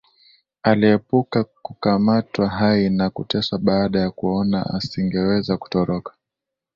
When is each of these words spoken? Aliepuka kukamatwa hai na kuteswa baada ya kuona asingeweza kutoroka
Aliepuka 0.63 1.43
kukamatwa 1.43 2.49
hai 2.49 2.89
na 2.89 3.09
kuteswa 3.09 3.59
baada 3.59 3.99
ya 3.99 4.11
kuona 4.11 4.65
asingeweza 4.65 5.57
kutoroka 5.57 6.13